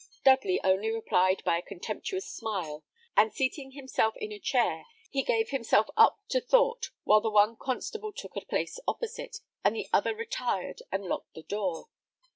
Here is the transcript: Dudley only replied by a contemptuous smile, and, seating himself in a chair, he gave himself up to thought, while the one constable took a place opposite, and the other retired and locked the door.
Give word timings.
Dudley 0.23 0.59
only 0.63 0.89
replied 0.89 1.43
by 1.45 1.59
a 1.59 1.61
contemptuous 1.61 2.25
smile, 2.27 2.83
and, 3.15 3.31
seating 3.31 3.73
himself 3.73 4.15
in 4.17 4.31
a 4.31 4.39
chair, 4.39 4.87
he 5.11 5.21
gave 5.21 5.49
himself 5.49 5.89
up 5.95 6.17
to 6.29 6.41
thought, 6.41 6.89
while 7.03 7.21
the 7.21 7.29
one 7.29 7.55
constable 7.55 8.11
took 8.11 8.35
a 8.35 8.41
place 8.41 8.79
opposite, 8.87 9.41
and 9.63 9.75
the 9.75 9.87
other 9.93 10.15
retired 10.15 10.81
and 10.91 11.05
locked 11.05 11.35
the 11.35 11.43
door. 11.43 11.89